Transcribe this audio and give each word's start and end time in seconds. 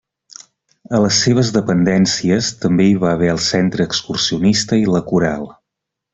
A 0.99 1.01
les 1.03 1.19
seves 1.25 1.51
dependències 1.57 2.49
també 2.63 2.87
hi 2.89 2.95
va 3.05 3.13
haver 3.19 3.29
el 3.35 3.43
centre 3.49 3.87
excursionista 3.91 4.81
i 4.87 4.89
la 4.97 5.05
coral. 5.13 5.47